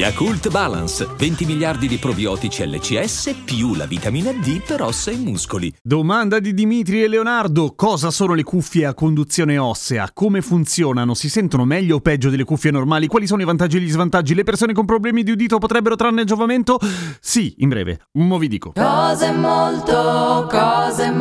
[0.00, 5.70] Yakult Balance, 20 miliardi di probiotici LCS più la vitamina D per ossa e muscoli.
[5.82, 10.08] Domanda di Dimitri e Leonardo: cosa sono le cuffie a conduzione ossea?
[10.14, 11.12] Come funzionano?
[11.12, 13.08] Si sentono meglio o peggio delle cuffie normali?
[13.08, 14.34] Quali sono i vantaggi e gli svantaggi?
[14.34, 16.80] Le persone con problemi di udito potrebbero trarne giovamento?
[17.20, 18.72] Sì, in breve, mo vi dico.
[18.72, 21.19] Cose molto, cose molto,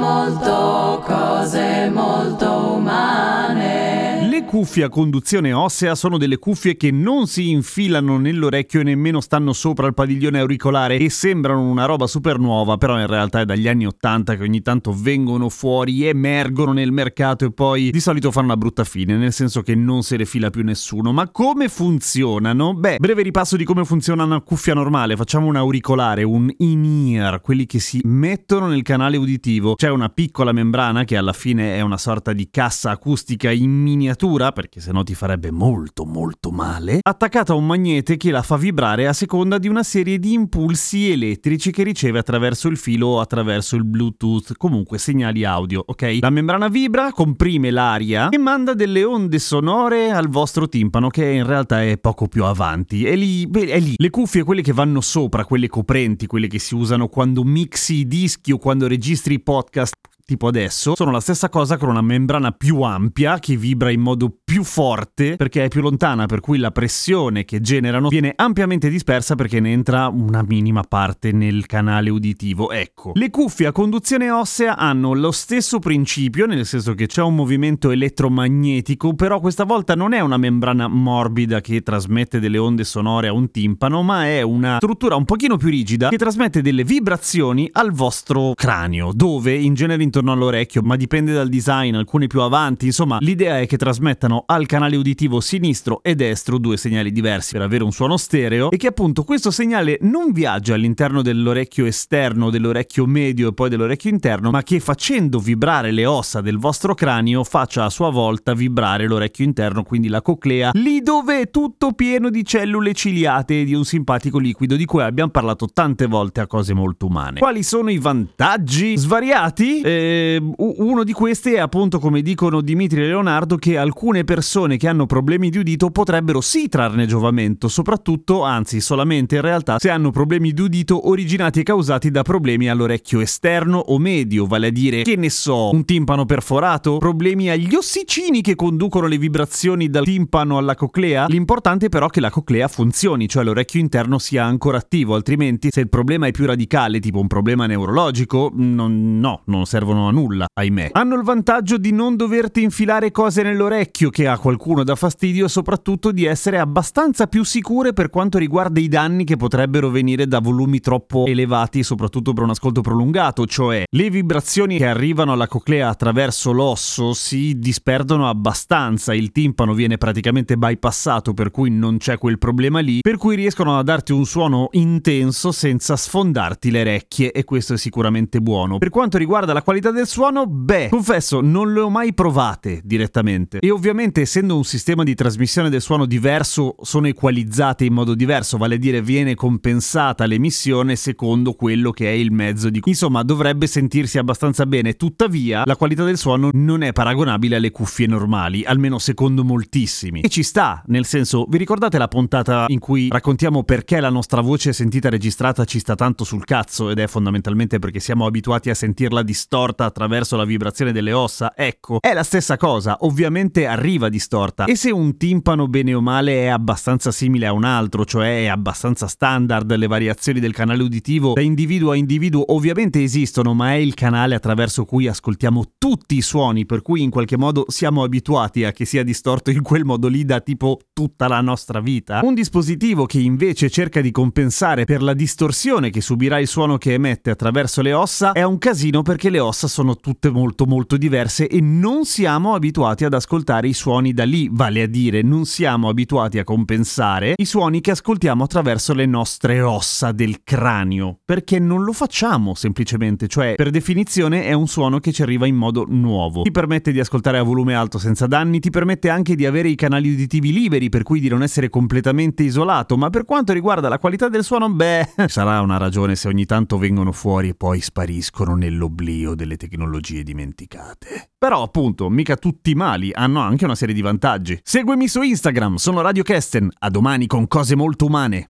[4.59, 9.53] cuffie a conduzione ossea sono delle cuffie che non si infilano nell'orecchio e nemmeno stanno
[9.53, 13.69] sopra il padiglione auricolare e sembrano una roba super nuova, però in realtà è dagli
[13.69, 18.47] anni 80 che ogni tanto vengono fuori, emergono nel mercato e poi di solito fanno
[18.47, 21.13] una brutta fine, nel senso che non se le fila più nessuno.
[21.13, 22.73] Ma come funzionano?
[22.73, 25.15] Beh, breve ripasso di come funziona una cuffia normale.
[25.15, 29.75] Facciamo un auricolare, un in-ear, quelli che si mettono nel canale uditivo.
[29.75, 34.47] C'è una piccola membrana che alla fine è una sorta di cassa acustica in miniatura
[34.51, 39.07] perché sennò ti farebbe molto molto male, attaccata a un magnete che la fa vibrare
[39.07, 43.75] a seconda di una serie di impulsi elettrici che riceve attraverso il filo o attraverso
[43.75, 46.17] il Bluetooth, comunque segnali audio, ok?
[46.21, 51.45] La membrana vibra, comprime l'aria e manda delle onde sonore al vostro timpano che in
[51.45, 53.05] realtà è poco più avanti.
[53.05, 53.93] È lì, beh, è lì.
[53.95, 58.07] Le cuffie, quelle che vanno sopra, quelle coprenti, quelle che si usano quando mixi i
[58.07, 59.93] dischi o quando registri i podcast,
[60.25, 64.37] tipo adesso, sono la stessa cosa con una membrana più ampia che vibra in modo
[64.49, 69.35] più forte perché è più lontana, per cui la pressione che generano viene ampiamente dispersa
[69.35, 72.71] perché ne entra una minima parte nel canale uditivo.
[72.71, 77.35] Ecco, le cuffie a conduzione ossea hanno lo stesso principio, nel senso che c'è un
[77.35, 83.27] movimento elettromagnetico, però questa volta non è una membrana morbida che trasmette delle onde sonore
[83.27, 87.69] a un timpano, ma è una struttura un pochino più rigida che trasmette delle vibrazioni
[87.71, 92.87] al vostro cranio, dove in genere intorno all'orecchio, ma dipende dal design, alcuni più avanti,
[92.87, 97.61] insomma, l'idea è che trasmettano al canale uditivo sinistro e destro due segnali diversi per
[97.61, 103.05] avere un suono stereo e che appunto questo segnale non viaggia all'interno dell'orecchio esterno, dell'orecchio
[103.05, 107.85] medio e poi dell'orecchio interno, ma che facendo vibrare le ossa del vostro cranio faccia
[107.85, 112.45] a sua volta vibrare l'orecchio interno, quindi la coclea, lì dove è tutto pieno di
[112.45, 116.73] cellule ciliate e di un simpatico liquido di cui abbiamo parlato tante volte a cose
[116.73, 117.39] molto umane.
[117.39, 118.97] Quali sono i vantaggi?
[118.97, 119.81] Svariati?
[119.81, 124.87] Eh, uno di questi è appunto, come dicono Dimitri e Leonardo, che alcune persone che
[124.87, 130.11] hanno problemi di udito potrebbero sì trarne giovamento, soprattutto, anzi solamente in realtà, se hanno
[130.11, 135.01] problemi di udito originati e causati da problemi all'orecchio esterno o medio, vale a dire,
[135.01, 140.59] che ne so, un timpano perforato, problemi agli ossicini che conducono le vibrazioni dal timpano
[140.59, 141.25] alla coclea.
[141.25, 145.79] L'importante però è che la coclea funzioni, cioè l'orecchio interno sia ancora attivo, altrimenti se
[145.79, 150.45] il problema è più radicale, tipo un problema neurologico, non, no, non servono a nulla,
[150.53, 150.89] ahimè.
[150.91, 156.11] Hanno il vantaggio di non doverti infilare cose nell'orecchio che a qualcuno dà fastidio soprattutto
[156.11, 160.81] di essere abbastanza più sicure per quanto riguarda i danni che potrebbero venire da volumi
[160.81, 166.51] troppo elevati, soprattutto per un ascolto prolungato, cioè le vibrazioni che arrivano alla coclea attraverso
[166.51, 172.79] l'osso si disperdono abbastanza, il timpano viene praticamente bypassato per cui non c'è quel problema
[172.81, 177.75] lì, per cui riescono a darti un suono intenso senza sfondarti le orecchie e questo
[177.75, 178.79] è sicuramente buono.
[178.79, 183.59] Per quanto riguarda la qualità del suono, beh, confesso, non le ho mai provate direttamente.
[183.59, 188.57] E ovviamente, essendo un sistema di trasmissione del suono diverso, sono equalizzate in modo diverso,
[188.57, 192.79] vale a dire viene compensata l'emissione secondo quello che è il mezzo di...
[192.85, 194.93] Insomma, dovrebbe sentirsi abbastanza bene.
[194.93, 200.21] Tuttavia, la qualità del suono non è paragonabile alle cuffie normali, almeno secondo moltissimi.
[200.21, 204.39] E ci sta, nel senso, vi ricordate la puntata in cui raccontiamo perché la nostra
[204.39, 208.75] voce sentita registrata ci sta tanto sul cazzo ed è fondamentalmente perché siamo abituati a
[208.75, 211.53] sentirla distorta attraverso la vibrazione delle ossa?
[211.53, 214.65] Ecco, è la stessa cosa, ovviamente arriva distorta.
[214.65, 218.47] E se un timpano bene o male è abbastanza simile a un altro, cioè è
[218.47, 223.77] abbastanza standard, le variazioni del canale uditivo da individuo a individuo ovviamente esistono, ma è
[223.77, 228.63] il canale attraverso cui ascoltiamo tutti i suoni, per cui in qualche modo siamo abituati
[228.63, 232.19] a che sia distorto in quel modo lì da tipo tutta la nostra vita.
[232.23, 236.93] Un dispositivo che invece cerca di compensare per la distorsione che subirà il suono che
[236.93, 241.47] emette attraverso le ossa è un casino perché le ossa sono tutte molto molto diverse
[241.47, 245.87] e non siamo abituati ad ascoltare i suoni da lì, vale a dire non siamo
[245.87, 251.83] abituati a compensare i suoni che ascoltiamo attraverso le nostre ossa del cranio, perché non
[251.83, 256.41] lo facciamo semplicemente, cioè per definizione è un suono che ci arriva in modo nuovo.
[256.41, 259.75] Ti permette di ascoltare a volume alto senza danni, ti permette anche di avere i
[259.75, 263.97] canali uditivi liberi, per cui di non essere completamente isolato, ma per quanto riguarda la
[263.97, 268.55] qualità del suono, beh, sarà una ragione se ogni tanto vengono fuori e poi spariscono
[268.55, 271.29] nell'oblio delle tecnologie dimenticate.
[271.39, 274.59] Però appunto, mica tutti i mali hanno anche una serie di vantaggi.
[274.61, 278.47] Seguimi su Instagram, sono Radio Kesten, a domani con cose molto umane.